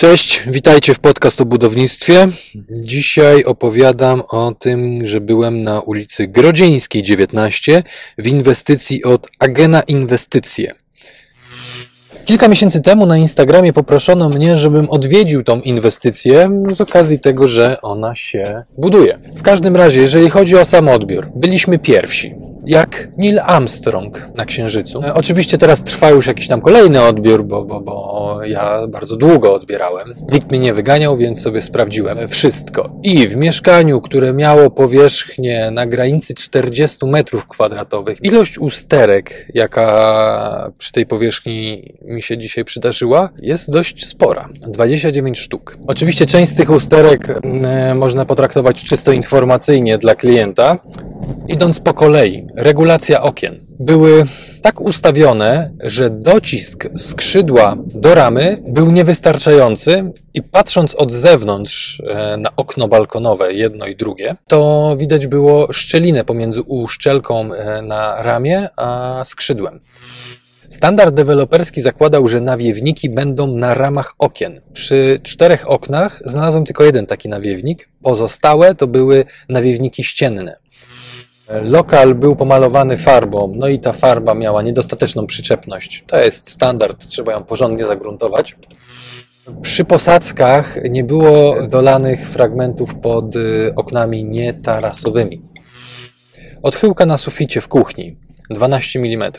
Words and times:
Cześć, 0.00 0.42
witajcie 0.46 0.94
w 0.94 0.98
podcast 0.98 1.40
o 1.40 1.44
budownictwie. 1.44 2.28
Dzisiaj 2.70 3.44
opowiadam 3.44 4.22
o 4.28 4.52
tym, 4.58 5.06
że 5.06 5.20
byłem 5.20 5.62
na 5.62 5.80
ulicy 5.80 6.26
Grodzieńskiej 6.26 7.02
19 7.02 7.82
w 8.18 8.26
inwestycji 8.26 9.04
od 9.04 9.28
Agena 9.38 9.80
Inwestycje. 9.80 10.74
Kilka 12.24 12.48
miesięcy 12.48 12.80
temu 12.80 13.06
na 13.06 13.16
Instagramie 13.16 13.72
poproszono 13.72 14.28
mnie, 14.28 14.56
żebym 14.56 14.90
odwiedził 14.90 15.42
tą 15.42 15.60
inwestycję 15.60 16.62
z 16.70 16.80
okazji 16.80 17.18
tego, 17.18 17.48
że 17.48 17.80
ona 17.82 18.14
się 18.14 18.44
buduje. 18.78 19.18
W 19.36 19.42
każdym 19.42 19.76
razie, 19.76 20.00
jeżeli 20.00 20.30
chodzi 20.30 20.56
o 20.56 20.64
sam 20.64 20.88
odbiór, 20.88 21.30
byliśmy 21.34 21.78
pierwsi 21.78 22.34
jak 22.66 23.08
Neil 23.16 23.40
Armstrong 23.40 24.28
na 24.34 24.44
Księżycu. 24.44 25.02
E, 25.02 25.14
oczywiście 25.14 25.58
teraz 25.58 25.84
trwa 25.84 26.10
już 26.10 26.26
jakiś 26.26 26.48
tam 26.48 26.60
kolejny 26.60 27.02
odbiór, 27.02 27.44
bo, 27.44 27.64
bo, 27.64 27.80
bo 27.80 28.40
ja 28.46 28.86
bardzo 28.88 29.16
długo 29.16 29.54
odbierałem. 29.54 30.14
Nikt 30.32 30.50
mnie 30.50 30.58
nie 30.58 30.74
wyganiał, 30.74 31.16
więc 31.16 31.42
sobie 31.42 31.60
sprawdziłem 31.60 32.28
wszystko. 32.28 32.90
I 33.02 33.28
w 33.28 33.36
mieszkaniu, 33.36 34.00
które 34.00 34.32
miało 34.32 34.70
powierzchnię 34.70 35.70
na 35.70 35.86
granicy 35.86 36.34
40 36.34 37.06
metrów 37.06 37.46
kwadratowych, 37.46 38.24
ilość 38.24 38.58
usterek, 38.58 39.46
jaka 39.54 40.70
przy 40.78 40.92
tej 40.92 41.06
powierzchni 41.06 41.92
mi 42.02 42.22
się 42.22 42.38
dzisiaj 42.38 42.64
przydarzyła, 42.64 43.28
jest 43.38 43.70
dość 43.70 44.06
spora. 44.06 44.48
29 44.60 45.38
sztuk. 45.38 45.76
Oczywiście 45.86 46.26
część 46.26 46.52
z 46.52 46.54
tych 46.54 46.70
usterek 46.70 47.28
e, 47.64 47.94
można 47.94 48.24
potraktować 48.24 48.84
czysto 48.84 49.12
informacyjnie 49.12 49.98
dla 49.98 50.14
klienta, 50.14 50.78
idąc 51.48 51.80
po 51.80 51.94
kolei 51.94 52.46
regulacja 52.56 53.22
okien 53.22 53.70
były 53.80 54.24
tak 54.62 54.80
ustawione, 54.80 55.70
że 55.82 56.10
docisk 56.10 56.88
skrzydła 56.96 57.76
do 57.94 58.14
ramy 58.14 58.62
był 58.68 58.90
niewystarczający 58.90 60.12
i 60.34 60.42
patrząc 60.42 60.94
od 60.94 61.12
zewnątrz 61.12 62.02
e, 62.06 62.36
na 62.36 62.56
okno 62.56 62.88
balkonowe, 62.88 63.54
jedno 63.54 63.86
i 63.86 63.96
drugie, 63.96 64.36
to 64.48 64.94
widać 64.98 65.26
było 65.26 65.72
szczelinę 65.72 66.24
pomiędzy 66.24 66.62
uszczelką 66.62 67.54
e, 67.54 67.82
na 67.82 68.22
ramię 68.22 68.68
a 68.76 69.20
skrzydłem. 69.24 69.80
Standard 70.68 71.14
deweloperski 71.14 71.80
zakładał, 71.80 72.28
że 72.28 72.40
nawiewniki 72.40 73.10
będą 73.10 73.46
na 73.46 73.74
ramach 73.74 74.14
okien. 74.18 74.60
Przy 74.72 75.20
czterech 75.22 75.70
oknach 75.70 76.22
znalazłem 76.24 76.64
tylko 76.64 76.84
jeden 76.84 77.06
taki 77.06 77.28
nawiewnik, 77.28 77.88
pozostałe 78.02 78.74
to 78.74 78.86
były 78.86 79.24
nawiewniki 79.48 80.04
ścienne. 80.04 80.56
Lokal 81.62 82.14
był 82.14 82.36
pomalowany 82.36 82.96
farbą, 82.96 83.52
no 83.56 83.68
i 83.68 83.78
ta 83.78 83.92
farba 83.92 84.34
miała 84.34 84.62
niedostateczną 84.62 85.26
przyczepność. 85.26 86.04
To 86.10 86.18
jest 86.18 86.50
standard, 86.50 87.06
trzeba 87.06 87.32
ją 87.32 87.44
porządnie 87.44 87.86
zagruntować. 87.86 88.56
Przy 89.62 89.84
posadzkach 89.84 90.78
nie 90.90 91.04
było 91.04 91.56
dolanych 91.68 92.28
fragmentów 92.28 92.94
pod 92.94 93.36
y, 93.36 93.72
oknami 93.76 94.24
nietarasowymi. 94.24 95.42
Odchyłka 96.62 97.06
na 97.06 97.18
suficie 97.18 97.60
w 97.60 97.68
kuchni 97.68 98.16
12 98.50 98.98
mm. 98.98 99.32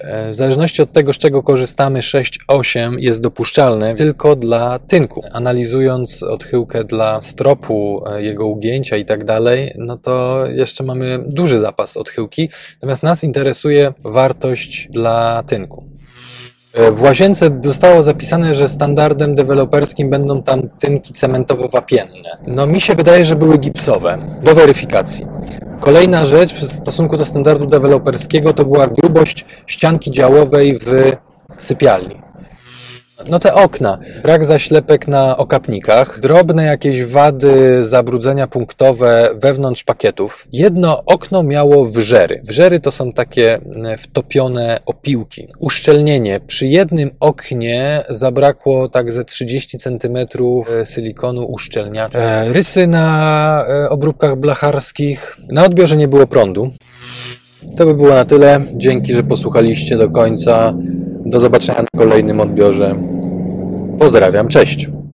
E, 0.00 0.30
w 0.30 0.34
zależności 0.34 0.82
od 0.82 0.92
tego, 0.92 1.12
z 1.12 1.18
czego 1.18 1.42
korzystamy, 1.42 2.00
6-8 2.00 2.98
jest 2.98 3.22
dopuszczalne 3.22 3.94
tylko 3.94 4.36
dla 4.36 4.78
tynku. 4.78 5.22
Analizując 5.32 6.22
odchyłkę 6.22 6.84
dla 6.84 7.20
stropu, 7.20 8.02
e, 8.06 8.22
jego 8.22 8.46
ugięcia 8.46 8.96
i 8.96 9.04
tak 9.04 9.24
dalej, 9.24 9.72
no 9.78 9.96
to 9.96 10.46
jeszcze 10.46 10.84
mamy 10.84 11.24
duży 11.26 11.58
zapas 11.58 11.96
odchyłki, 11.96 12.48
natomiast 12.74 13.02
nas 13.02 13.24
interesuje 13.24 13.92
wartość 14.04 14.88
dla 14.90 15.42
tynku. 15.46 15.84
E, 16.76 16.90
w 16.90 17.02
łazience 17.02 17.60
zostało 17.64 18.02
zapisane, 18.02 18.54
że 18.54 18.68
standardem 18.68 19.34
deweloperskim 19.34 20.10
będą 20.10 20.42
tam 20.42 20.68
tynki 20.68 21.12
cementowo-wapienne. 21.12 22.38
No 22.46 22.66
mi 22.66 22.80
się 22.80 22.94
wydaje, 22.94 23.24
że 23.24 23.36
były 23.36 23.58
gipsowe, 23.58 24.18
do 24.42 24.54
weryfikacji. 24.54 25.26
Kolejna 25.86 26.24
rzecz 26.24 26.54
w 26.54 26.64
stosunku 26.64 27.16
do 27.16 27.24
standardu 27.24 27.66
deweloperskiego 27.66 28.52
to 28.52 28.64
była 28.64 28.86
grubość 28.86 29.44
ścianki 29.66 30.10
działowej 30.10 30.78
w 30.78 31.12
sypialni. 31.58 32.25
No 33.28 33.38
te 33.38 33.54
okna, 33.54 33.98
brak 34.22 34.44
zaślepek 34.44 35.08
na 35.08 35.36
okapnikach, 35.36 36.20
drobne 36.20 36.64
jakieś 36.64 37.04
wady, 37.04 37.84
zabrudzenia 37.84 38.46
punktowe 38.46 39.28
wewnątrz 39.34 39.84
pakietów. 39.84 40.48
Jedno 40.52 41.04
okno 41.04 41.42
miało 41.42 41.84
wrzery. 41.84 42.40
Wrzery 42.44 42.80
to 42.80 42.90
są 42.90 43.12
takie 43.12 43.54
mm, 43.54 43.98
wtopione 43.98 44.78
opiłki. 44.86 45.48
Uszczelnienie. 45.58 46.40
Przy 46.46 46.66
jednym 46.66 47.10
oknie 47.20 48.02
zabrakło 48.08 48.88
tak 48.88 49.12
ze 49.12 49.24
30 49.24 49.78
cm 49.78 50.16
e, 50.16 50.86
silikonu 50.86 51.44
uszczelniacza. 51.44 52.18
E, 52.18 52.52
rysy 52.52 52.86
na 52.86 53.64
e, 53.68 53.88
obróbkach 53.90 54.36
blacharskich. 54.36 55.36
Na 55.48 55.64
odbiorze 55.64 55.96
nie 55.96 56.08
było 56.08 56.26
prądu. 56.26 56.70
To 57.76 57.86
by 57.86 57.94
było 57.94 58.08
na 58.08 58.24
tyle. 58.24 58.60
Dzięki, 58.74 59.14
że 59.14 59.22
posłuchaliście 59.22 59.96
do 59.96 60.10
końca. 60.10 60.74
Do 61.26 61.40
zobaczenia 61.40 61.82
na 61.82 61.98
kolejnym 61.98 62.40
odbiorze. 62.40 62.94
Pozdrawiam, 63.98 64.48
cześć. 64.48 64.88